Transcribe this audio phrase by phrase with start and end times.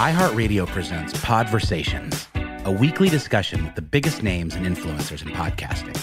[0.00, 2.24] iHeartRadio presents Podversations,
[2.64, 5.94] a weekly discussion with the biggest names and influencers in podcasting.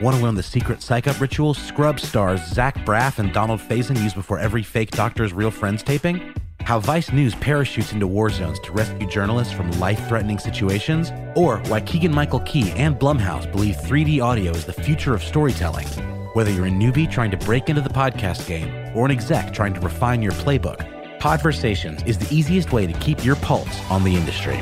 [0.00, 4.02] Want to learn the secret psych up rituals Scrubs stars Zach Braff and Donald Faison
[4.02, 6.32] use before every fake Doctor's Real Friends taping?
[6.62, 11.12] How Vice News parachutes into war zones to rescue journalists from life threatening situations?
[11.36, 15.88] Or why Keegan Michael Key and Blumhouse believe 3D audio is the future of storytelling?
[16.32, 19.74] Whether you're a newbie trying to break into the podcast game or an exec trying
[19.74, 24.16] to refine your playbook, Podversations is the easiest way to keep your pulse on the
[24.16, 24.56] industry.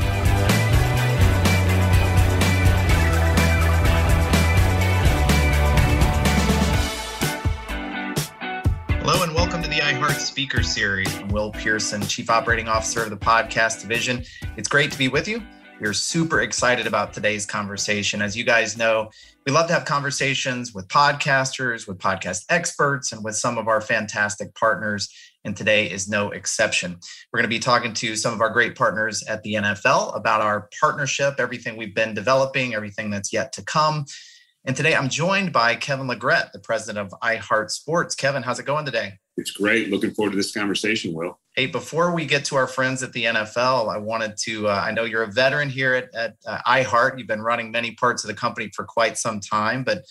[8.98, 11.16] Hello and welcome to the iHeart Speaker Series.
[11.19, 14.25] I'm Will Pearson, Chief Operating Officer of the Podcast Division.
[14.56, 15.40] It's great to be with you.
[15.80, 18.20] We're super excited about today's conversation.
[18.20, 19.10] As you guys know,
[19.46, 23.80] we love to have conversations with podcasters, with podcast experts, and with some of our
[23.80, 25.08] fantastic partners.
[25.44, 26.99] And today is no exception.
[27.32, 30.41] We're going to be talking to some of our great partners at the NFL about
[30.41, 34.04] our partnership, everything we've been developing, everything that's yet to come.
[34.65, 38.15] And today I'm joined by Kevin LeGrett, the president of iHeart Sports.
[38.15, 39.15] Kevin, how's it going today?
[39.38, 39.88] It's great.
[39.88, 41.38] Looking forward to this conversation, Will.
[41.55, 44.91] Hey, before we get to our friends at the NFL, I wanted to, uh, I
[44.91, 47.19] know you're a veteran here at, at uh, iHeart.
[47.19, 50.05] You've been running many parts of the company for quite some time, but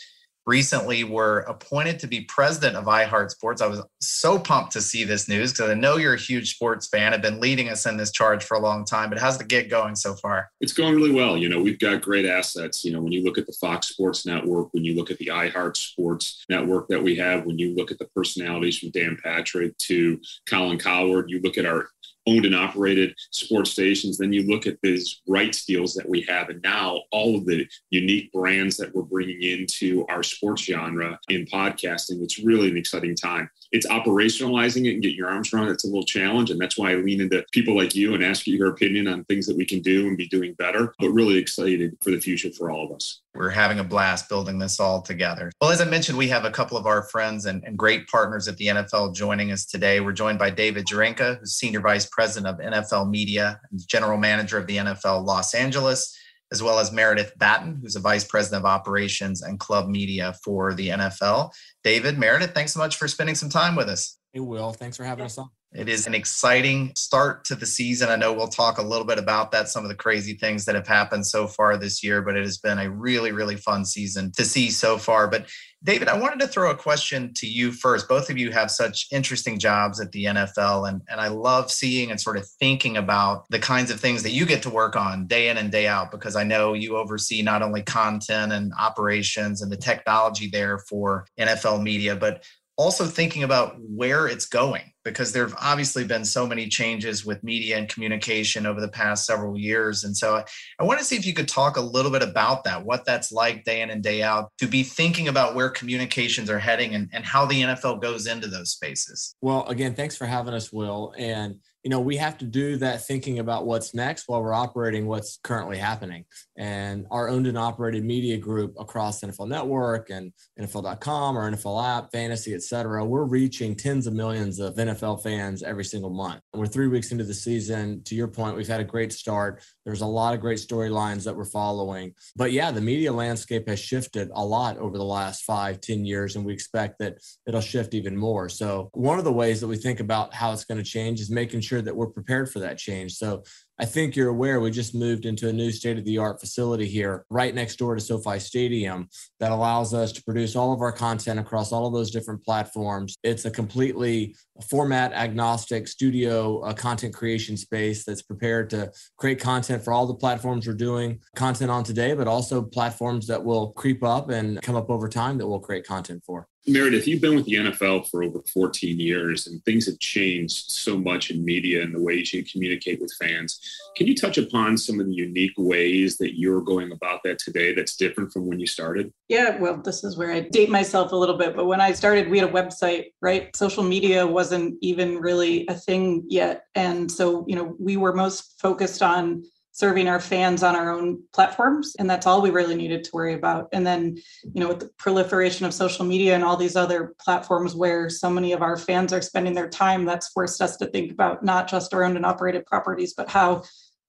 [0.47, 3.61] recently were appointed to be president of iHeart Sports.
[3.61, 6.87] I was so pumped to see this news because I know you're a huge sports
[6.87, 7.13] fan.
[7.13, 9.69] I've been leading us in this charge for a long time, but how's the gig
[9.69, 10.49] going so far?
[10.61, 11.37] It's going really well.
[11.37, 12.85] You know, we've got great assets.
[12.85, 15.27] You know, when you look at the Fox Sports Network, when you look at the
[15.27, 19.77] iHeart Sports Network that we have, when you look at the personalities from Dan Patrick
[19.79, 20.19] to
[20.49, 21.89] Colin Cowherd, you look at our
[22.27, 24.17] owned and operated sports stations.
[24.17, 27.65] Then you look at these rights deals that we have, and now all of the
[27.89, 32.21] unique brands that we're bringing into our sports genre in podcasting.
[32.21, 33.49] It's really an exciting time.
[33.71, 35.71] It's operationalizing it and get your arms around it.
[35.71, 38.47] It's a little challenge, and that's why I lean into people like you and ask
[38.47, 40.93] you your opinion on things that we can do and be doing better.
[40.99, 43.21] But really excited for the future for all of us.
[43.37, 45.51] We're having a blast building this all together.
[45.61, 48.47] Well, as I mentioned, we have a couple of our friends and, and great partners
[48.47, 49.99] at the NFL joining us today.
[49.99, 54.57] We're joined by David Jurenka, who's Senior Vice President of NFL Media and General Manager
[54.57, 56.17] of the NFL Los Angeles,
[56.51, 60.73] as well as Meredith Batten, who's a Vice President of Operations and Club Media for
[60.73, 61.51] the NFL.
[61.83, 64.17] David, Meredith, thanks so much for spending some time with us.
[64.33, 64.71] Hey, Will.
[64.71, 65.49] Thanks for having us on.
[65.73, 68.09] It is an exciting start to the season.
[68.09, 70.75] I know we'll talk a little bit about that, some of the crazy things that
[70.75, 74.31] have happened so far this year, but it has been a really, really fun season
[74.37, 75.27] to see so far.
[75.27, 75.47] But
[75.83, 78.07] David, I wanted to throw a question to you first.
[78.07, 82.11] Both of you have such interesting jobs at the NFL, and, and I love seeing
[82.11, 85.27] and sort of thinking about the kinds of things that you get to work on
[85.27, 89.61] day in and day out, because I know you oversee not only content and operations
[89.61, 92.43] and the technology there for NFL media, but
[92.77, 97.43] also thinking about where it's going because there have obviously been so many changes with
[97.43, 100.03] media and communication over the past several years.
[100.03, 100.43] And so
[100.79, 103.31] I want to see if you could talk a little bit about that, what that's
[103.31, 107.09] like day in and day out, to be thinking about where communications are heading and,
[107.13, 109.35] and how the NFL goes into those spaces.
[109.41, 111.13] Well, again, thanks for having us, Will.
[111.17, 115.07] And you know, we have to do that thinking about what's next while we're operating
[115.07, 116.25] what's currently happening.
[116.57, 122.11] And our owned and operated media group across NFL Network and NFL.com or NFL app,
[122.11, 126.41] fantasy, et cetera, we're reaching tens of millions of NFL fans every single month.
[126.53, 128.03] We're three weeks into the season.
[128.03, 129.63] To your point, we've had a great start.
[129.85, 132.13] There's a lot of great storylines that we're following.
[132.35, 136.35] But yeah, the media landscape has shifted a lot over the last five, ten years,
[136.35, 138.49] and we expect that it'll shift even more.
[138.49, 141.31] So one of the ways that we think about how it's going to change is
[141.31, 143.13] making sure sure that we're prepared for that change.
[143.13, 143.43] So
[143.79, 146.87] I think you're aware we just moved into a new state of the art facility
[146.87, 149.07] here right next door to SoFi Stadium
[149.39, 153.15] that allows us to produce all of our content across all of those different platforms.
[153.23, 154.35] It's a completely
[154.69, 160.15] format agnostic studio uh, content creation space that's prepared to create content for all the
[160.15, 164.75] platforms we're doing content on today, but also platforms that will creep up and come
[164.75, 166.47] up over time that we'll create content for.
[166.69, 170.97] Meredith, you've been with the NFL for over 14 years, and things have changed so
[170.97, 173.61] much in media and the ways you communicate with fans.
[173.95, 177.73] Can you touch upon some of the unique ways that you're going about that today
[177.73, 179.13] that's different from when you started?
[179.29, 181.55] Yeah, well, this is where I date myself a little bit.
[181.55, 183.55] But when I started, we had a website, right?
[183.55, 186.65] Social media wasn't even really a thing yet.
[186.75, 189.43] And so, you know, we were most focused on
[189.77, 193.35] serving our fans on our own platforms and that's all we really needed to worry
[193.35, 193.67] about.
[193.71, 194.17] And then
[194.55, 198.27] you know with the proliferation of social media and all these other platforms where so
[198.27, 201.69] many of our fans are spending their time that's forced us to think about not
[201.69, 203.61] just our owned and operated properties but how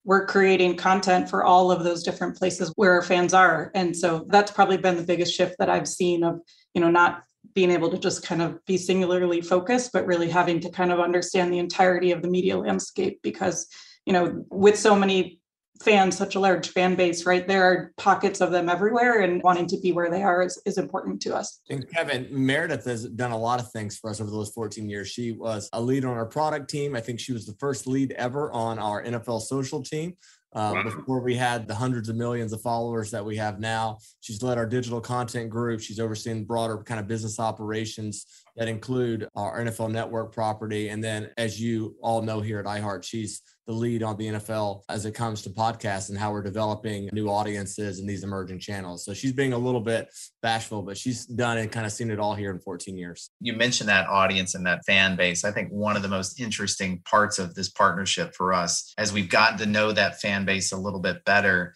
[0.05, 3.69] we're creating content for all of those different places where our fans are.
[3.75, 6.39] And so that's probably been the biggest shift that i've seen of
[6.73, 7.23] you know not
[7.53, 10.99] being able to just kind of be singularly focused but really having to kind of
[10.99, 13.67] understand the entirety of the media landscape because
[14.05, 15.38] you know with so many
[15.83, 17.47] fans, such a large fan base, right?
[17.47, 20.77] There are pockets of them everywhere, and wanting to be where they are is, is
[20.77, 21.61] important to us.
[21.69, 25.07] And Kevin, Meredith has done a lot of things for us over those 14 years.
[25.07, 26.95] She was a lead on our product team.
[26.95, 30.15] I think she was the first lead ever on our NFL social team.
[30.51, 30.83] Uh, wow.
[30.83, 34.57] Before we had the hundreds of millions of followers that we have now, she's led
[34.57, 35.79] our digital content group.
[35.79, 38.25] She's overseen broader kind of business operations
[38.59, 40.89] that include our NFL network property.
[40.89, 44.81] And then, as you all know here at iHeart, she's the lead on the NFL
[44.89, 49.05] as it comes to podcasts and how we're developing new audiences and these emerging channels.
[49.05, 50.09] So she's being a little bit
[50.41, 53.29] bashful, but she's done and kind of seen it all here in 14 years.
[53.39, 55.45] You mentioned that audience and that fan base.
[55.45, 59.29] I think one of the most interesting parts of this partnership for us, as we've
[59.29, 61.75] gotten to know that fan base a little bit better,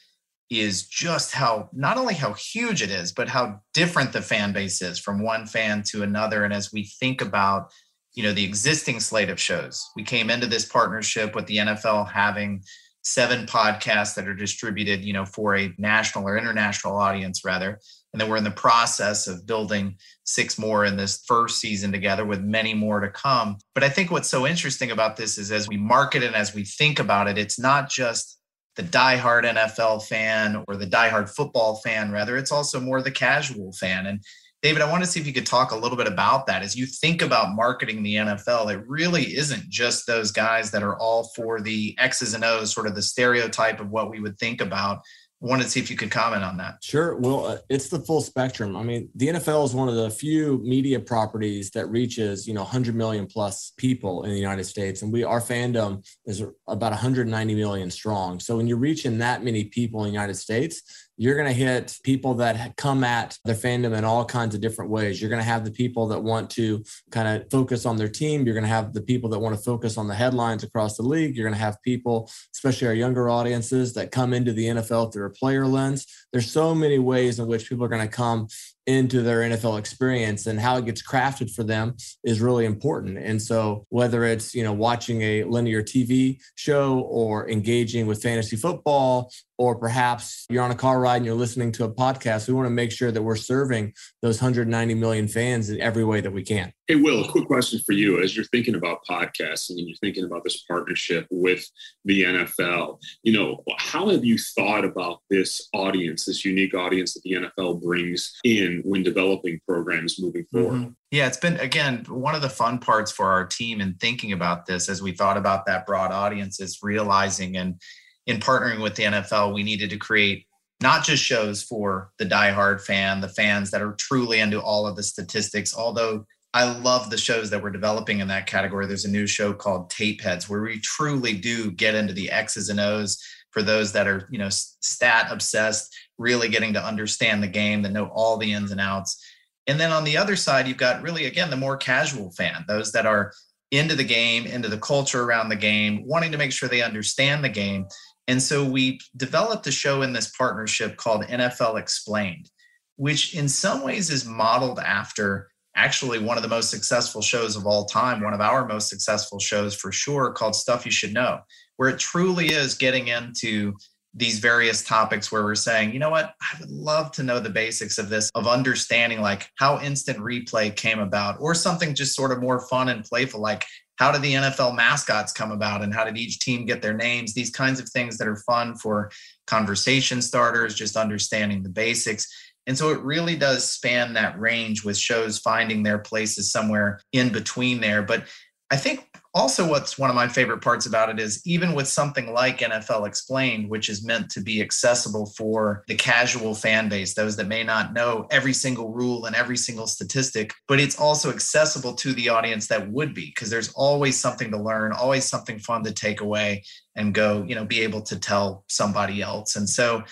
[0.62, 4.82] is just how not only how huge it is, but how different the fan base
[4.82, 6.44] is from one fan to another.
[6.44, 7.72] And as we think about
[8.16, 12.10] you know the existing slate of shows we came into this partnership with the nfl
[12.10, 12.64] having
[13.02, 17.80] seven podcasts that are distributed you know for a national or international audience rather
[18.14, 22.24] and then we're in the process of building six more in this first season together
[22.24, 25.68] with many more to come but i think what's so interesting about this is as
[25.68, 28.40] we market and as we think about it it's not just
[28.76, 33.72] the diehard NFL fan or the diehard football fan, rather, it's also more the casual
[33.74, 34.08] fan.
[34.08, 34.24] And
[34.64, 36.64] David, I want to see if you could talk a little bit about that.
[36.64, 40.98] As you think about marketing the NFL, it really isn't just those guys that are
[40.98, 44.62] all for the X's and O's, sort of the stereotype of what we would think
[44.62, 45.02] about.
[45.44, 46.82] Wanted to see if you could comment on that.
[46.82, 47.18] Sure.
[47.18, 48.78] Well, uh, it's the full spectrum.
[48.78, 52.62] I mean, the NFL is one of the few media properties that reaches, you know,
[52.62, 55.02] 100 million plus people in the United States.
[55.02, 58.40] And we, our fandom is about 190 million strong.
[58.40, 61.98] So when you're reaching that many people in the United States, you're going to hit
[62.04, 65.22] people that come at their fandom in all kinds of different ways.
[65.22, 68.46] You're going to have the people that want to kind of focus on their team.
[68.46, 71.04] You're going to have the people that want to focus on the headlines across the
[71.04, 71.36] league.
[71.36, 75.28] You're going to have people, especially our younger audiences, that come into the NFL through
[75.28, 76.08] a player lens.
[76.32, 78.48] There's so many ways in which people are going to come
[78.86, 83.18] into their NFL experience and how it gets crafted for them is really important.
[83.18, 88.58] And so whether it's, you know, watching a linear TV show or engaging with fantasy
[88.58, 92.54] football or perhaps you're on a car ride and you're listening to a podcast, we
[92.54, 96.32] want to make sure that we're serving those 190 million fans in every way that
[96.32, 96.74] we can.
[96.88, 98.22] Hey, Will, a quick question for you.
[98.22, 101.66] As you're thinking about podcasting and you're thinking about this partnership with
[102.04, 107.24] the NFL, you know, how have you thought about this audience, this unique audience that
[107.24, 110.80] the NFL brings in when developing programs moving forward?
[110.80, 110.90] Mm-hmm.
[111.12, 114.66] Yeah, it's been, again, one of the fun parts for our team in thinking about
[114.66, 117.80] this as we thought about that broad audience is realizing and
[118.28, 120.46] in partnering with the NFL, we needed to create
[120.82, 124.96] not just shows for the diehard fan, the fans that are truly into all of
[124.96, 128.86] the statistics, although I love the shows that we're developing in that category.
[128.86, 132.70] There's a new show called Tape Heads where we truly do get into the X's
[132.70, 133.18] and O's
[133.52, 137.92] for those that are, you know, stat obsessed, really getting to understand the game, that
[137.92, 139.24] know all the ins and outs.
[139.68, 142.92] And then on the other side, you've got really, again, the more casual fan, those
[142.92, 143.32] that are
[143.72, 147.44] into the game, into the culture around the game, wanting to make sure they understand
[147.44, 147.88] the game.
[148.28, 152.50] And so we developed a show in this partnership called NFL Explained,
[152.96, 157.66] which in some ways is modeled after actually one of the most successful shows of
[157.66, 161.40] all time, one of our most successful shows for sure, called Stuff You Should Know,
[161.78, 163.74] where it truly is getting into
[164.16, 167.50] these various topics where we're saying, you know what, I would love to know the
[167.50, 172.32] basics of this, of understanding like how instant replay came about, or something just sort
[172.32, 173.66] of more fun and playful, like
[173.98, 177.34] how did the NFL mascots come about and how did each team get their names?
[177.34, 179.12] These kinds of things that are fun for
[179.46, 182.28] conversation starters, just understanding the basics.
[182.66, 187.32] And so it really does span that range with shows finding their places somewhere in
[187.32, 188.02] between there.
[188.02, 188.26] But
[188.72, 192.34] I think also what's one of my favorite parts about it is even with something
[192.34, 197.36] like NFL Explained, which is meant to be accessible for the casual fan base, those
[197.36, 201.94] that may not know every single rule and every single statistic, but it's also accessible
[201.94, 205.84] to the audience that would be, because there's always something to learn, always something fun
[205.84, 206.64] to take away
[206.96, 209.56] and go, you know, be able to tell somebody else.
[209.56, 210.04] And so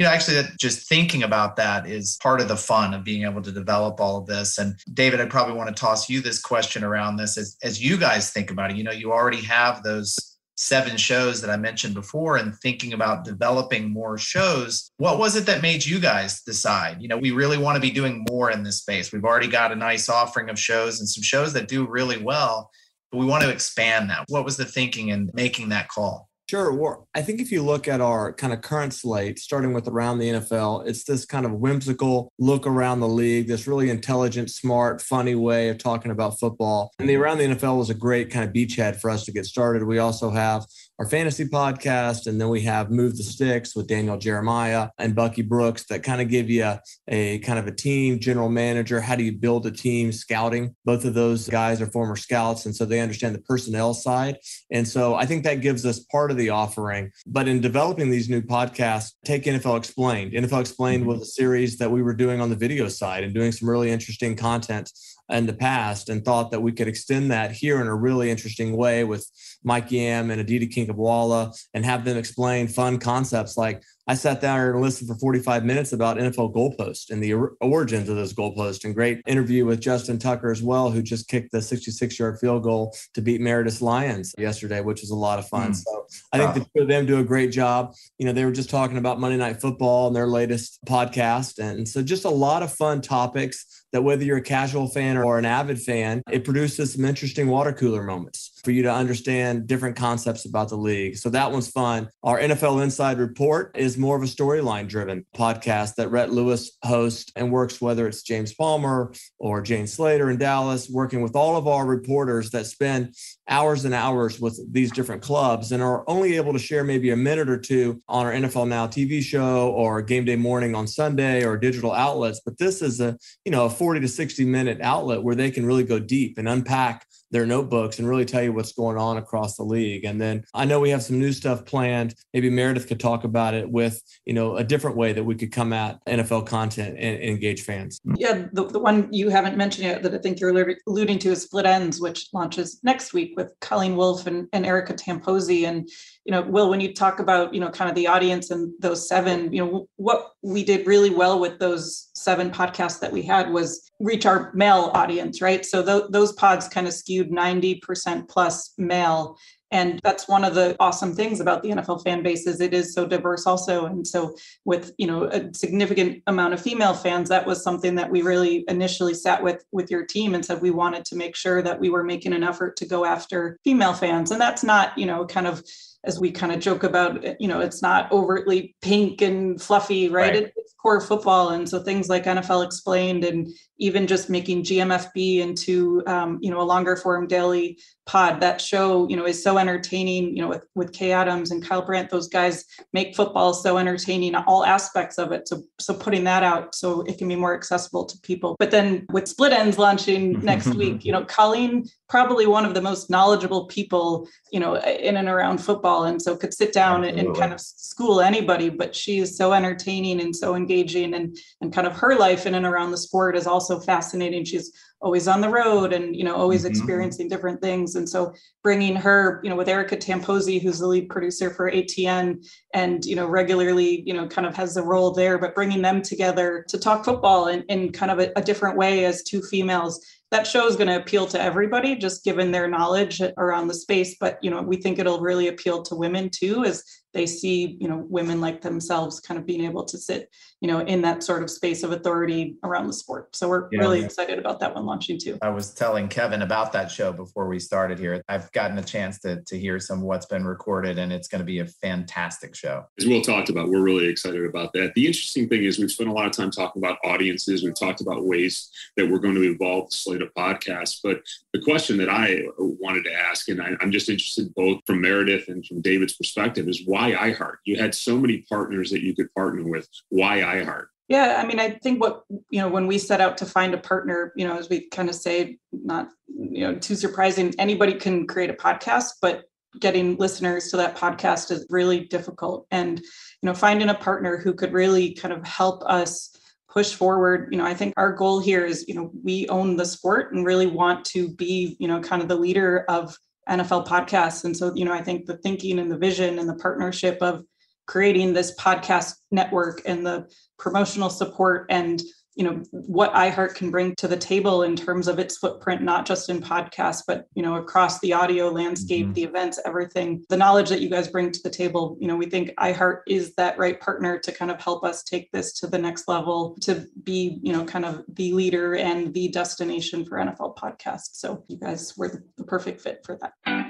[0.00, 3.42] you know, actually, just thinking about that is part of the fun of being able
[3.42, 4.56] to develop all of this.
[4.56, 7.98] And David, I probably want to toss you this question around this as, as you
[7.98, 8.78] guys think about it.
[8.78, 13.26] You know, you already have those seven shows that I mentioned before and thinking about
[13.26, 14.90] developing more shows.
[14.96, 17.02] What was it that made you guys decide?
[17.02, 19.12] You know, we really want to be doing more in this space.
[19.12, 22.70] We've already got a nice offering of shows and some shows that do really well,
[23.12, 24.24] but we want to expand that.
[24.28, 26.29] What was the thinking in making that call?
[26.50, 26.72] Sure.
[26.72, 30.18] Well, I think if you look at our kind of current slate, starting with around
[30.18, 35.00] the NFL, it's this kind of whimsical look around the league, this really intelligent, smart,
[35.00, 36.90] funny way of talking about football.
[36.98, 39.46] And the around the NFL was a great kind of beachhead for us to get
[39.46, 39.84] started.
[39.84, 40.66] We also have
[41.00, 42.26] our fantasy podcast.
[42.26, 46.20] And then we have Move the Sticks with Daniel Jeremiah and Bucky Brooks that kind
[46.20, 49.00] of give you a, a, kind of a team general manager.
[49.00, 50.76] How do you build a team scouting?
[50.84, 52.66] Both of those guys are former scouts.
[52.66, 54.36] And so they understand the personnel side.
[54.70, 57.12] And so I think that gives us part of the offering.
[57.26, 60.32] But in developing these new podcasts, take NFL Explained.
[60.32, 61.12] NFL Explained mm-hmm.
[61.12, 63.90] was a series that we were doing on the video side and doing some really
[63.90, 64.92] interesting content
[65.30, 68.76] in the past and thought that we could extend that here in a really interesting
[68.76, 69.26] way with
[69.62, 74.72] Mike Yam and Aditi Kinkhabwala and have them explain fun concepts like I sat there
[74.72, 78.92] and listened for 45 minutes about NFL goalpost and the origins of those goalposts and
[78.92, 82.92] great interview with Justin Tucker as well, who just kicked the 66 yard field goal
[83.14, 85.70] to beat Meredith Lions yesterday, which was a lot of fun.
[85.70, 85.76] Mm.
[85.76, 87.94] So I think the two of them do a great job.
[88.18, 91.60] You know, they were just talking about Monday Night Football and their latest podcast.
[91.60, 95.38] And so just a lot of fun topics that whether you're a casual fan or
[95.38, 99.96] an avid fan, it produces some interesting water cooler moments for you to understand different
[99.96, 101.16] concepts about the league.
[101.16, 102.08] So that one's fun.
[102.22, 107.32] Our NFL Inside Report is more of a storyline driven podcast that Rhett Lewis hosts
[107.36, 111.66] and works, whether it's James Palmer or Jane Slater in Dallas, working with all of
[111.66, 113.14] our reporters that spend
[113.48, 117.16] hours and hours with these different clubs and are only able to share maybe a
[117.16, 121.44] minute or two on our NFL Now TV show or game day morning on Sunday
[121.44, 122.40] or digital outlets.
[122.44, 125.66] But this is a, you know, a 40 to 60 minute outlet where they can
[125.66, 129.56] really go deep and unpack their notebooks and really tell you what's going on across
[129.56, 130.04] the league.
[130.04, 132.14] And then I know we have some new stuff planned.
[132.34, 135.52] Maybe Meredith could talk about it with, you know, a different way that we could
[135.52, 138.00] come at NFL content and, and engage fans.
[138.16, 141.42] Yeah, the, the one you haven't mentioned yet that I think you're alluding to is
[141.42, 145.66] Split Ends, which launches next week with Colleen Wolfe and, and Erica Tamposi.
[145.66, 145.88] And
[146.24, 149.08] you know, Will, when you talk about, you know, kind of the audience and those
[149.08, 153.50] seven, you know, what we did really well with those seven podcasts that we had
[153.50, 155.64] was reach our male audience, right?
[155.64, 159.38] So th- those pods kind of skewed 90% plus male.
[159.72, 162.92] And that's one of the awesome things about the NFL fan base is it is
[162.92, 163.86] so diverse also.
[163.86, 164.34] And so
[164.64, 168.64] with, you know, a significant amount of female fans, that was something that we really
[168.68, 171.88] initially sat with with your team and said we wanted to make sure that we
[171.88, 174.32] were making an effort to go after female fans.
[174.32, 175.62] And that's not, you know, kind of
[176.04, 180.08] as we kind of joke about, eh, you know, it's not overtly pink and fluffy,
[180.08, 180.34] right?
[180.34, 180.52] right.
[180.56, 181.50] it's core football.
[181.50, 183.48] And so things like NFL Explained and
[183.80, 188.40] even just making GMFB into, um, you know, a longer form daily pod.
[188.40, 191.80] That show, you know, is so entertaining, you know, with, with Kay Adams and Kyle
[191.80, 195.48] Brandt, those guys make football so entertaining, all aspects of it.
[195.48, 198.56] So, so putting that out so it can be more accessible to people.
[198.58, 202.82] But then with Split Ends launching next week, you know, Colleen, probably one of the
[202.82, 206.04] most knowledgeable people, you know, in and around football.
[206.04, 209.52] And so could sit down and, and kind of school anybody, but she is so
[209.52, 213.36] entertaining and so engaging and, and kind of her life in and around the sport
[213.36, 214.44] is also fascinating.
[214.44, 214.72] She's
[215.02, 216.70] always on the road and you know always mm-hmm.
[216.70, 221.08] experiencing different things and so bringing her you know with erica tamposi who's the lead
[221.08, 222.36] producer for atn
[222.74, 226.02] and you know regularly you know kind of has the role there but bringing them
[226.02, 230.04] together to talk football in, in kind of a, a different way as two females
[230.30, 234.16] that show is going to appeal to everybody just given their knowledge around the space
[234.20, 237.88] but you know we think it'll really appeal to women too as they see you
[237.88, 241.42] know women like themselves kind of being able to sit you know in that sort
[241.42, 243.34] of space of authority around the sport.
[243.34, 245.38] So we're yeah, really excited about that one launching too.
[245.42, 248.22] I was telling kevin about that show before we started here.
[248.28, 251.40] I've gotten a chance to, to hear some of what's been recorded and it's going
[251.40, 252.84] to be a fantastic show.
[252.98, 254.94] As will talked about we're really excited about that.
[254.94, 257.62] The interesting thing is we've spent a lot of time talking about audiences.
[257.62, 260.98] We've talked about ways that we're going to evolve the slate of podcasts.
[261.02, 265.00] But the question that i wanted to ask and I, i'm just interested both from
[265.00, 267.56] meredith and from david's perspective is why why iHeart?
[267.64, 269.88] You had so many partners that you could partner with.
[270.08, 270.86] Why iHeart?
[271.08, 273.78] Yeah, I mean, I think what you know when we set out to find a
[273.78, 277.54] partner, you know, as we kind of say, not you know too surprising.
[277.58, 279.44] Anybody can create a podcast, but
[279.80, 282.66] getting listeners to that podcast is really difficult.
[282.70, 286.36] And you know, finding a partner who could really kind of help us
[286.68, 289.84] push forward you know i think our goal here is you know we own the
[289.84, 294.44] sport and really want to be you know kind of the leader of NFL podcasts.
[294.44, 297.44] And so, you know, I think the thinking and the vision and the partnership of
[297.86, 300.28] creating this podcast network and the
[300.58, 302.00] promotional support and
[302.34, 306.06] you know what iHeart can bring to the table in terms of its footprint, not
[306.06, 309.14] just in podcasts, but you know across the audio landscape, mm-hmm.
[309.14, 310.24] the events, everything.
[310.28, 313.34] The knowledge that you guys bring to the table, you know, we think iHeart is
[313.34, 316.86] that right partner to kind of help us take this to the next level, to
[317.02, 321.14] be you know kind of the leader and the destination for NFL podcasts.
[321.14, 323.69] So you guys were the, the perfect fit for that.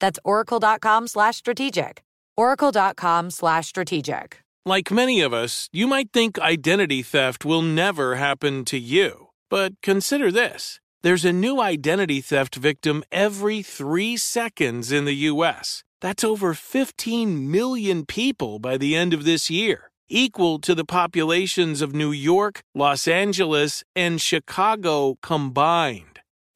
[0.00, 2.02] That's oracle.com slash strategic.
[2.36, 4.40] Oracle.com slash strategic.
[4.66, 9.28] Like many of us, you might think identity theft will never happen to you.
[9.48, 15.84] But consider this there's a new identity theft victim every three seconds in the U.S.
[16.00, 21.80] That's over 15 million people by the end of this year, equal to the populations
[21.80, 26.20] of New York, Los Angeles, and Chicago combined.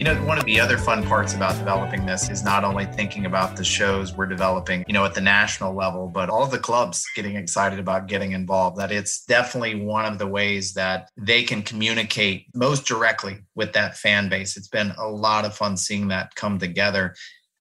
[0.00, 3.26] You know, one of the other fun parts about developing this is not only thinking
[3.26, 7.06] about the shows we're developing, you know, at the national level, but all the clubs
[7.14, 8.78] getting excited about getting involved.
[8.78, 13.94] That it's definitely one of the ways that they can communicate most directly with that
[13.94, 14.56] fan base.
[14.56, 17.14] It's been a lot of fun seeing that come together.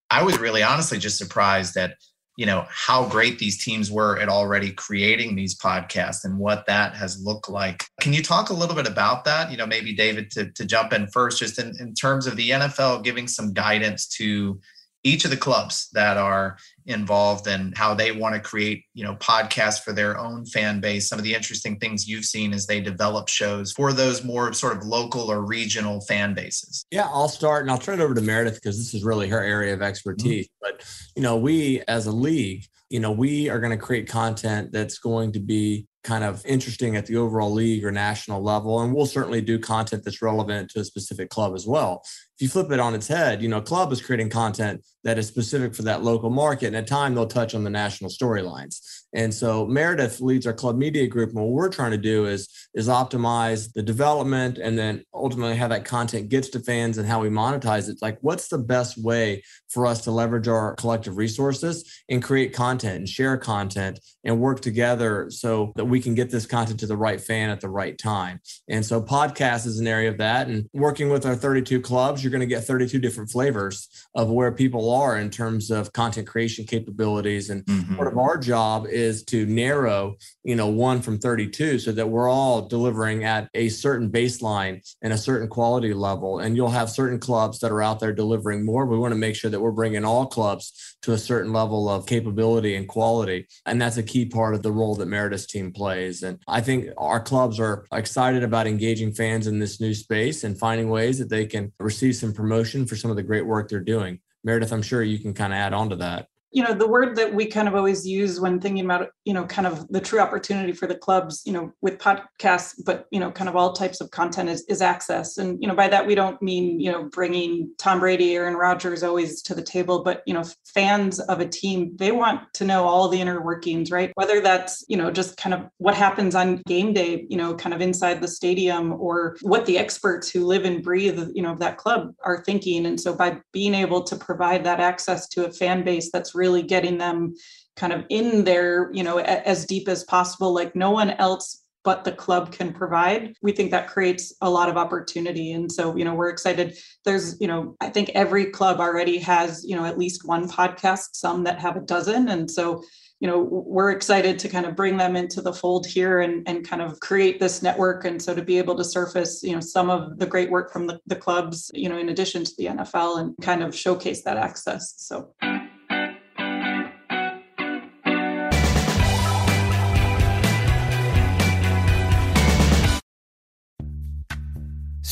[0.10, 1.96] I was really honestly just surprised that
[2.40, 6.96] you know how great these teams were at already creating these podcasts and what that
[6.96, 7.84] has looked like.
[8.00, 9.52] Can you talk a little bit about that?
[9.52, 12.52] You know maybe david to, to jump in first just in, in terms of the
[12.52, 14.60] nfl giving some guidance to
[15.04, 16.58] each of the clubs that are
[16.90, 21.08] involved and how they want to create you know podcasts for their own fan base.
[21.08, 24.78] Some of the interesting things you've seen as they develop shows for those more sort
[24.78, 26.86] of local or regional fan bases.
[26.92, 29.42] Yeah i'll start and i'll turn it over to meredith because this is really her
[29.42, 30.48] area of expertise.
[30.48, 30.78] Mm-hmm.
[30.78, 34.72] but you know we as a league you know we are going to create content
[34.72, 38.82] that's going to be kind of interesting at the overall league or national level.
[38.82, 42.04] And we'll certainly do content that's relevant to a specific club as well
[42.40, 45.28] if you flip it on its head, you know, club is creating content that is
[45.28, 46.68] specific for that local market.
[46.68, 48.80] And at time they'll touch on the national storylines.
[49.14, 51.30] And so Meredith leads our club media group.
[51.30, 55.68] And what we're trying to do is, is optimize the development and then ultimately how
[55.68, 57.98] that content gets to fans and how we monetize it.
[58.02, 62.98] Like what's the best way for us to leverage our collective resources and create content
[62.98, 66.98] and share content and work together so that we can get this content to the
[66.98, 68.40] right fan at the right time.
[68.68, 70.48] And so podcast is an area of that.
[70.48, 74.52] And working with our 32 clubs, you're going to get 32 different flavors of where
[74.52, 77.50] people are in terms of content creation capabilities.
[77.50, 77.96] And mm-hmm.
[77.96, 82.30] part of our job is to narrow, you know, one from 32 so that we're
[82.30, 86.40] all delivering at a certain baseline and a certain quality level.
[86.40, 88.86] And you'll have certain clubs that are out there delivering more.
[88.86, 92.06] We want to make sure that we're bringing all clubs to a certain level of
[92.06, 93.48] capability and quality.
[93.66, 96.24] And that's a key part of the role that Meredith's team plays.
[96.24, 100.60] And I think our clubs are excited about engaging fans in this new space and
[100.60, 103.80] finding ways that they can receive some promotion for some of the great work they're
[103.80, 104.20] doing.
[104.44, 107.16] Meredith, I'm sure you can kind of add on to that you know the word
[107.16, 110.20] that we kind of always use when thinking about you know kind of the true
[110.20, 114.02] opportunity for the clubs you know with podcasts but you know kind of all types
[114.02, 117.04] of content is, is access and you know by that we don't mean you know
[117.12, 121.40] bringing tom brady or aaron rodgers always to the table but you know fans of
[121.40, 125.12] a team they want to know all the inner workings right whether that's you know
[125.12, 128.94] just kind of what happens on game day you know kind of inside the stadium
[128.94, 132.86] or what the experts who live and breathe you know of that club are thinking
[132.86, 136.64] and so by being able to provide that access to a fan base that's really
[136.64, 137.36] getting them
[137.76, 142.04] kind of in there, you know, as deep as possible, like no one else but
[142.04, 143.34] the club can provide.
[143.42, 145.52] We think that creates a lot of opportunity.
[145.52, 146.78] And so you know we're excited.
[147.06, 151.10] There's you know i think every club already has you know at least one podcast
[151.14, 152.30] some that have a dozen.
[152.30, 152.84] And so
[153.20, 156.68] you know we're excited to kind of bring them into the fold here and, and
[156.68, 158.06] kind of create this network.
[158.06, 160.88] And so to be able to surface you know some of the great work from
[160.88, 164.38] the, the clubs you know in addition to the nfl and kind of showcase that
[164.38, 164.94] access.
[164.98, 165.34] So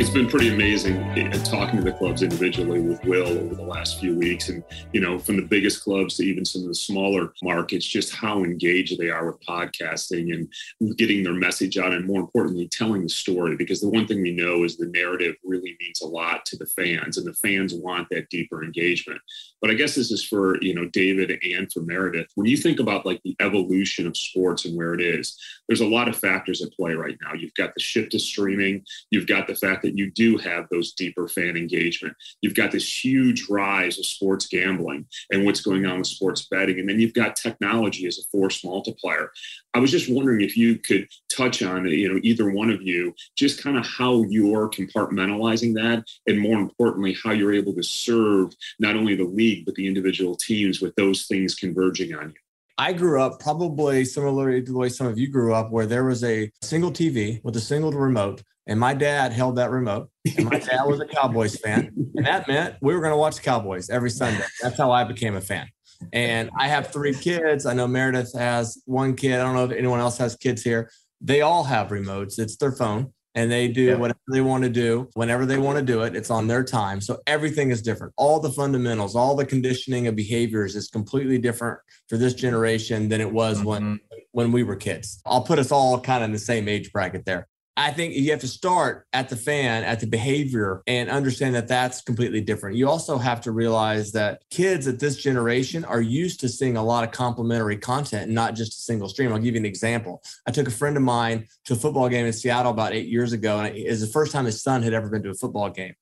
[0.00, 4.00] it's been pretty amazing eh, talking to the clubs individually with Will over the last
[4.00, 4.48] few weeks.
[4.48, 8.12] And, you know, from the biggest clubs to even some of the smaller markets, just
[8.12, 11.92] how engaged they are with podcasting and getting their message out.
[11.92, 13.56] And more importantly, telling the story.
[13.56, 16.66] Because the one thing we know is the narrative really means a lot to the
[16.66, 19.20] fans, and the fans want that deeper engagement.
[19.64, 22.26] But I guess this is for, you know, David and for Meredith.
[22.34, 25.88] When you think about like the evolution of sports and where it is, there's a
[25.88, 27.32] lot of factors at play right now.
[27.32, 30.92] You've got the shift to streaming, you've got the fact that you do have those
[30.92, 32.14] deeper fan engagement.
[32.42, 36.78] You've got this huge rise of sports gambling and what's going on with sports betting.
[36.78, 39.30] And then you've got technology as a force multiplier.
[39.72, 43.14] I was just wondering if you could touch on, you know, either one of you,
[43.36, 48.52] just kind of how you're compartmentalizing that, and more importantly, how you're able to serve
[48.78, 52.34] not only the league but the individual teams with those things converging on you.
[52.76, 56.04] I grew up probably similarly to the way some of you grew up, where there
[56.04, 60.10] was a single TV with a single remote, and my dad held that remote.
[60.36, 63.42] And my dad was a Cowboys fan, and that meant we were going to watch
[63.42, 64.44] Cowboys every Sunday.
[64.60, 65.68] That's how I became a fan.
[66.12, 67.64] And I have three kids.
[67.66, 69.34] I know Meredith has one kid.
[69.40, 70.90] I don't know if anyone else has kids here.
[71.24, 72.38] They all have remotes.
[72.38, 73.94] It's their phone and they do yeah.
[73.94, 76.14] whatever they want to do whenever they want to do it.
[76.14, 77.00] It's on their time.
[77.00, 78.12] So everything is different.
[78.16, 83.20] All the fundamentals, all the conditioning of behaviors is completely different for this generation than
[83.20, 83.66] it was mm-hmm.
[83.66, 84.00] when
[84.32, 85.20] when we were kids.
[85.26, 87.48] I'll put us all kind of in the same age bracket there.
[87.76, 91.66] I think you have to start at the fan, at the behavior, and understand that
[91.66, 92.76] that's completely different.
[92.76, 96.84] You also have to realize that kids at this generation are used to seeing a
[96.84, 99.32] lot of complementary content and not just a single stream.
[99.32, 100.22] I'll give you an example.
[100.46, 103.32] I took a friend of mine to a football game in Seattle about eight years
[103.32, 105.70] ago, and it was the first time his son had ever been to a football
[105.70, 105.94] game.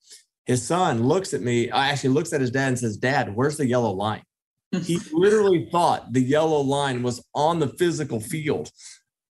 [0.44, 3.66] His son looks at me, actually looks at his dad and says, Dad, where's the
[3.66, 4.22] yellow line?
[4.82, 8.70] he literally thought the yellow line was on the physical field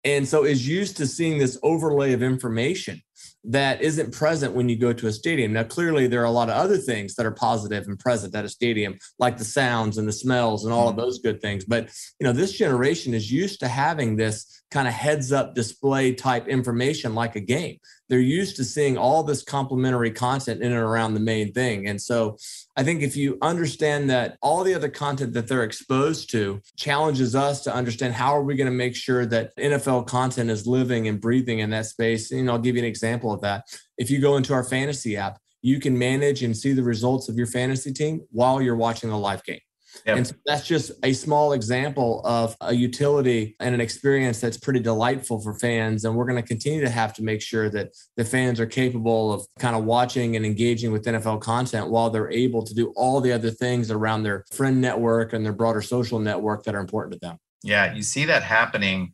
[0.04, 3.02] and so is used to seeing this overlay of information
[3.44, 5.52] that isn't present when you go to a stadium.
[5.52, 8.44] Now, clearly, there are a lot of other things that are positive and present at
[8.44, 11.00] a stadium, like the sounds and the smells and all of mm-hmm.
[11.00, 11.64] those good things.
[11.64, 16.14] But you know, this generation is used to having this kind of heads up display
[16.14, 17.78] type information like a game.
[18.12, 21.86] They're used to seeing all this complementary content in and around the main thing.
[21.86, 22.36] And so
[22.76, 27.34] I think if you understand that all the other content that they're exposed to challenges
[27.34, 31.08] us to understand how are we going to make sure that NFL content is living
[31.08, 32.32] and breathing in that space.
[32.32, 33.64] And I'll give you an example of that.
[33.96, 37.36] If you go into our fantasy app, you can manage and see the results of
[37.36, 39.60] your fantasy team while you're watching a live game.
[40.06, 40.16] Yep.
[40.16, 44.80] And so that's just a small example of a utility and an experience that's pretty
[44.80, 46.04] delightful for fans.
[46.04, 49.32] And we're going to continue to have to make sure that the fans are capable
[49.32, 53.20] of kind of watching and engaging with NFL content while they're able to do all
[53.20, 57.12] the other things around their friend network and their broader social network that are important
[57.14, 57.38] to them.
[57.62, 59.12] Yeah, you see that happening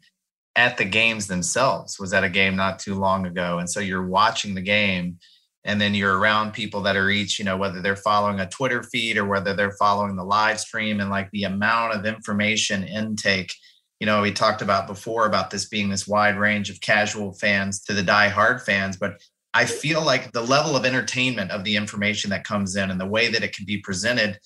[0.57, 1.99] at the games themselves.
[2.01, 3.59] Was at a game not too long ago.
[3.59, 5.19] And so you're watching the game
[5.69, 8.83] and then you're around people that are each you know whether they're following a twitter
[8.83, 13.55] feed or whether they're following the live stream and like the amount of information intake.
[14.01, 17.83] You know, we talked about before about this being this wide range of casual fans
[17.85, 19.21] to the die-hard fans, but
[19.55, 23.07] I feel like the level of entertainment of the information that comes in and the
[23.07, 24.39] way that it can be presented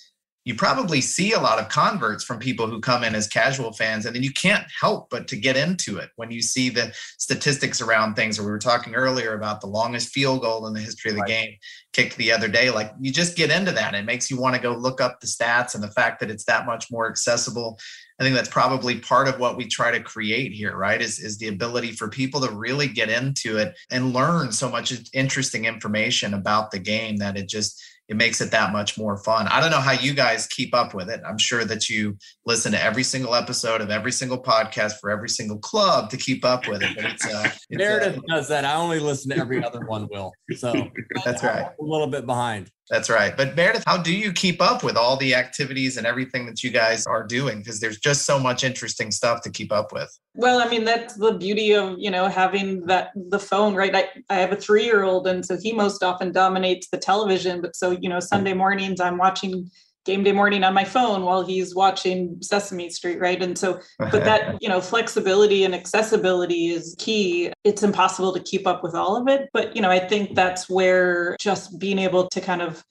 [0.45, 4.07] you probably see a lot of converts from people who come in as casual fans
[4.07, 7.81] and then you can't help but to get into it when you see the statistics
[7.81, 8.39] around things.
[8.39, 11.23] Or we were talking earlier about the longest field goal in the history of the
[11.23, 11.29] right.
[11.29, 11.57] game
[11.93, 12.71] kicked the other day.
[12.71, 15.27] Like you just get into that it makes you want to go look up the
[15.27, 17.79] stats and the fact that it's that much more accessible.
[18.19, 21.39] I think that's probably part of what we try to create here right is, is
[21.39, 26.35] the ability for people to really get into it and learn so much interesting information
[26.35, 29.49] about the game that it just it makes it that much more fun.
[29.49, 31.23] I don't know how you guys keep up with it.
[31.27, 35.31] I'm sure that you listen to every single episode of every single podcast for every
[35.31, 36.95] single club to keep up with it.
[36.95, 38.67] But it's, uh, it's Meredith uh, does that.
[38.67, 40.31] I only listen to every other one, Will.
[40.57, 40.73] So
[41.25, 41.63] that's right.
[41.63, 42.71] a little bit behind.
[42.91, 43.35] That's right.
[43.37, 46.71] But Meredith, how do you keep up with all the activities and everything that you
[46.71, 47.59] guys are doing?
[47.59, 50.11] Because there's just so much interesting stuff to keep up with.
[50.35, 53.95] Well, I mean, that's the beauty of, you know, having that the phone, right?
[53.95, 57.61] I, I have a three year old, and so he most often dominates the television.
[57.61, 59.71] But so, you know, Sunday mornings I'm watching
[60.05, 63.41] game day morning on my phone while he's watching Sesame Street, right?
[63.43, 67.53] And so, but that, you know, flexibility and accessibility is key.
[67.65, 69.49] It's impossible to keep up with all of it.
[69.53, 72.85] But, you know, I think that's where just being able to kind of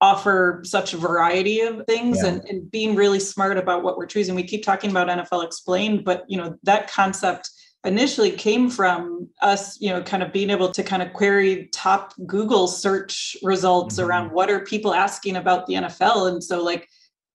[0.00, 2.30] offer such a variety of things yeah.
[2.30, 4.34] and, and being really smart about what we're choosing.
[4.34, 7.50] We keep talking about NFL explained, but, you know, that concept
[7.84, 12.14] initially came from us you know kind of being able to kind of query top
[12.26, 14.08] google search results mm-hmm.
[14.08, 16.88] around what are people asking about the nfl and so like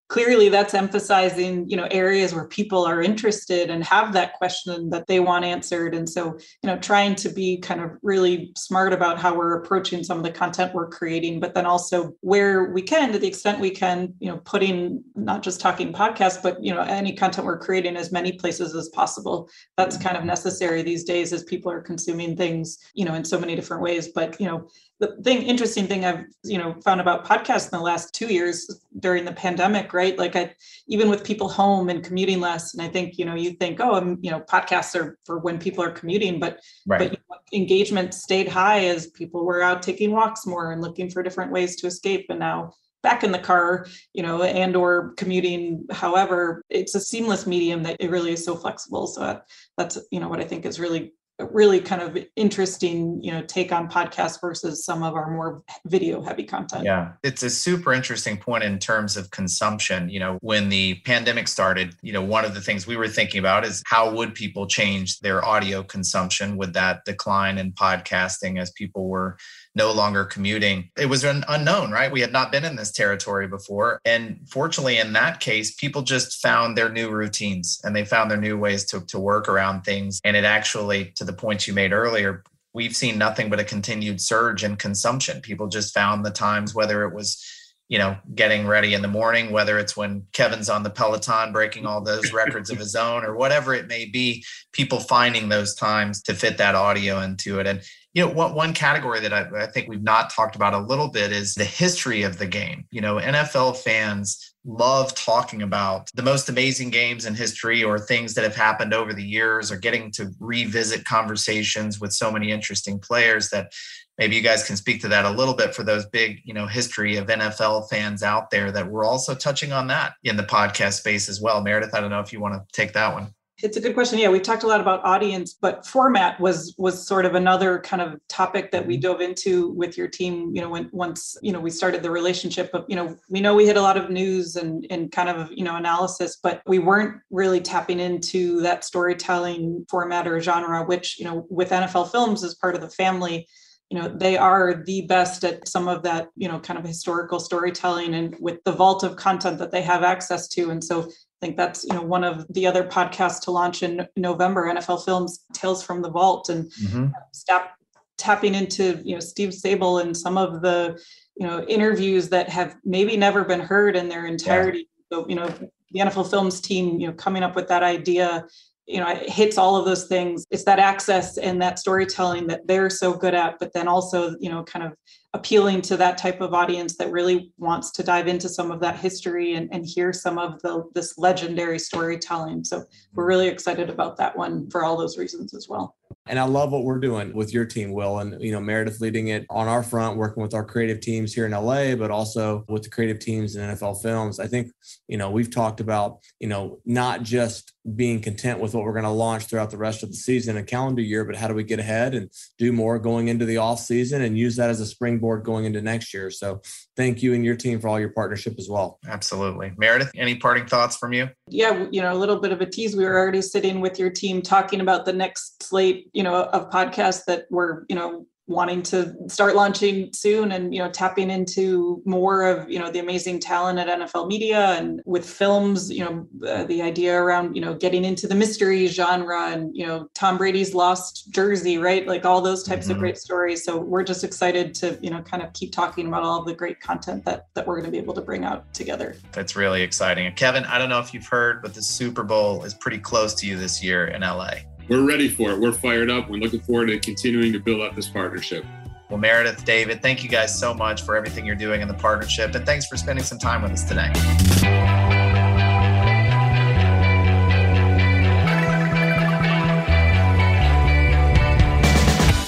[0.09, 5.07] clearly that's emphasizing you know areas where people are interested and have that question that
[5.07, 5.93] they want answered.
[5.93, 10.03] And so you know trying to be kind of really smart about how we're approaching
[10.03, 13.59] some of the content we're creating but then also where we can to the extent
[13.59, 17.57] we can you know putting not just talking podcasts but you know any content we're
[17.57, 19.49] creating as many places as possible.
[19.75, 20.07] That's mm-hmm.
[20.07, 23.55] kind of necessary these days as people are consuming things you know in so many
[23.55, 24.09] different ways.
[24.09, 27.83] But you know the thing interesting thing i've you know found about podcasts in the
[27.83, 30.17] last two years during the pandemic right?
[30.17, 30.53] Like i
[30.87, 33.95] even with people home and commuting less and i think you know you think oh
[33.95, 36.99] I'm, you know podcasts are for when people are commuting but right.
[36.99, 41.09] but you know, engagement stayed high as people were out taking walks more and looking
[41.09, 42.25] for different ways to escape.
[42.29, 47.45] And now back in the car you know and or commuting however it's a seamless
[47.45, 49.07] medium that it really is so flexible.
[49.07, 49.43] So that,
[49.77, 51.13] that's you know what i think is really
[51.51, 56.21] really kind of interesting you know take on podcast versus some of our more video
[56.21, 56.83] heavy content.
[56.83, 57.13] Yeah.
[57.23, 60.09] It's a super interesting point in terms of consumption.
[60.09, 63.39] You know when the pandemic started you know one of the things we were thinking
[63.39, 66.57] about is how would people change their audio consumption?
[66.57, 69.37] With that decline in podcasting as people were
[69.77, 70.89] no longer commuting.
[70.97, 72.11] It was an unknown, right?
[72.11, 74.01] We had not been in this territory before.
[74.03, 78.41] And fortunately, in that case, people just found their new routines and they found their
[78.41, 80.19] new ways to, to work around things.
[80.25, 84.19] And it actually, to the point you made earlier, we've seen nothing but a continued
[84.19, 85.41] surge in consumption.
[85.41, 87.41] People just found the times, whether it was
[87.89, 91.85] you know, getting ready in the morning, whether it's when Kevin's on the Peloton breaking
[91.85, 96.21] all those records of his own or whatever it may be, people finding those times
[96.23, 97.67] to fit that audio into it.
[97.67, 97.81] And,
[98.17, 101.07] you know, one, one category that I, I think we've not talked about a little
[101.07, 102.87] bit is the history of the game.
[102.89, 108.33] You know, NFL fans love talking about the most amazing games in history or things
[108.33, 112.97] that have happened over the years or getting to revisit conversations with so many interesting
[112.97, 113.71] players that
[114.17, 116.65] maybe you guys can speak to that a little bit for those big you know
[116.65, 120.93] history of nfl fans out there that we're also touching on that in the podcast
[120.93, 123.31] space as well meredith i don't know if you want to take that one
[123.63, 124.19] it's a good question.
[124.19, 128.03] Yeah, we've talked a lot about audience, but format was was sort of another kind
[128.03, 129.01] of topic that we mm-hmm.
[129.01, 130.51] dove into with your team.
[130.53, 132.69] You know, when once you know we started the relationship.
[132.71, 135.51] But you know, we know we hit a lot of news and and kind of
[135.51, 141.17] you know analysis, but we weren't really tapping into that storytelling format or genre, which
[141.17, 143.47] you know with NFL Films as part of the family
[143.89, 147.39] you know they are the best at some of that you know kind of historical
[147.39, 151.09] storytelling and with the vault of content that they have access to and so
[151.41, 154.73] I think that's you know one of the other podcasts to launch in November.
[154.73, 157.07] NFL Films Tales from the Vault and mm-hmm.
[157.31, 157.75] stop
[158.17, 160.99] tapping into you know Steve Sabol and some of the
[161.35, 164.87] you know interviews that have maybe never been heard in their entirety.
[165.11, 165.17] Yeah.
[165.17, 165.47] So you know
[165.91, 168.45] the NFL Films team you know coming up with that idea
[168.87, 172.65] you know it hits all of those things it's that access and that storytelling that
[172.67, 174.93] they're so good at but then also you know kind of
[175.33, 178.97] appealing to that type of audience that really wants to dive into some of that
[178.97, 182.63] history and, and hear some of the this legendary storytelling.
[182.63, 185.95] So we're really excited about that one for all those reasons as well.
[186.29, 189.29] And I love what we're doing with your team, Will, and you know Meredith leading
[189.29, 192.83] it on our front, working with our creative teams here in LA, but also with
[192.83, 194.39] the creative teams in NFL Films.
[194.39, 194.71] I think
[195.07, 199.03] you know we've talked about you know not just being content with what we're going
[199.03, 201.63] to launch throughout the rest of the season and calendar year, but how do we
[201.63, 204.85] get ahead and do more going into the off season and use that as a
[205.17, 206.29] springboard going into next year?
[206.29, 206.61] So
[206.95, 208.99] thank you and your team for all your partnership as well.
[209.07, 209.73] Absolutely.
[209.77, 211.29] Meredith, any parting thoughts from you?
[211.49, 212.95] Yeah, you know, a little bit of a tease.
[212.95, 216.69] We were already sitting with your team talking about the next slate, you know, of
[216.69, 222.01] podcasts that we're, you know, wanting to start launching soon and you know tapping into
[222.05, 226.27] more of you know the amazing talent at NFL media and with films you know
[226.47, 230.37] uh, the idea around you know getting into the mystery genre and you know Tom
[230.37, 232.07] Brady's lost jersey right?
[232.07, 232.93] Like all those types mm-hmm.
[232.93, 233.63] of great stories.
[233.63, 236.79] So we're just excited to you know kind of keep talking about all the great
[236.79, 239.17] content that that we're going to be able to bring out together.
[239.33, 240.25] That's really exciting.
[240.25, 243.33] And Kevin I don't know if you've heard but the Super Bowl is pretty close
[243.35, 244.51] to you this year in LA
[244.89, 245.59] we're ready for it.
[245.59, 246.29] We're fired up.
[246.29, 248.65] We're looking forward to continuing to build up this partnership.
[249.09, 252.53] Well, Meredith, David, thank you guys so much for everything you're doing in the partnership.
[252.55, 254.11] And thanks for spending some time with us today.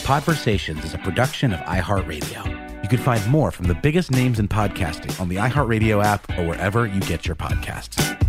[0.03, 2.83] Podversations is a production of iHeartRadio.
[2.83, 6.47] You can find more from the biggest names in podcasting on the iHeartRadio app or
[6.47, 8.28] wherever you get your podcasts.